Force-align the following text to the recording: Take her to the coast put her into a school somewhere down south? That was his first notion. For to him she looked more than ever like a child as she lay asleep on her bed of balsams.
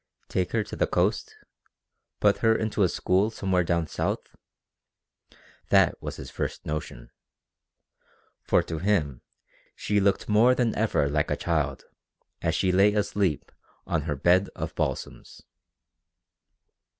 Take 0.29 0.51
her 0.53 0.63
to 0.63 0.75
the 0.75 0.87
coast 0.87 1.35
put 2.19 2.39
her 2.39 2.55
into 2.55 2.81
a 2.81 2.89
school 2.89 3.29
somewhere 3.29 3.63
down 3.63 3.85
south? 3.85 4.35
That 5.69 6.01
was 6.01 6.15
his 6.15 6.31
first 6.31 6.65
notion. 6.65 7.11
For 8.41 8.63
to 8.63 8.79
him 8.79 9.21
she 9.75 9.99
looked 9.99 10.27
more 10.27 10.55
than 10.55 10.73
ever 10.75 11.07
like 11.07 11.29
a 11.29 11.35
child 11.37 11.83
as 12.41 12.55
she 12.55 12.71
lay 12.71 12.95
asleep 12.95 13.51
on 13.85 14.01
her 14.09 14.15
bed 14.15 14.49
of 14.55 14.73
balsams. 14.73 15.43